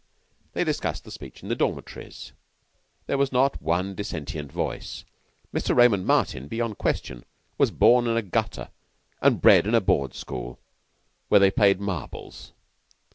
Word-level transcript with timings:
They 0.53 0.63
discussed 0.63 1.03
the 1.03 1.11
speech 1.11 1.43
in 1.43 1.49
the 1.49 1.55
dormitories. 1.55 2.31
There 3.05 3.19
was 3.19 3.31
not 3.31 3.61
one 3.61 3.93
dissentient 3.93 4.51
voice. 4.51 5.05
Mr. 5.53 5.75
Raymond 5.75 6.07
Martin, 6.07 6.47
beyond 6.47 6.79
question, 6.79 7.23
was 7.59 7.69
born 7.69 8.07
in 8.07 8.17
a 8.17 8.23
gutter, 8.23 8.71
and 9.21 9.39
bred 9.39 9.67
in 9.67 9.75
a 9.75 9.79
board 9.79 10.15
school, 10.15 10.57
where 11.27 11.37
they 11.39 11.51
played 11.51 11.79
marbles. 11.79 12.51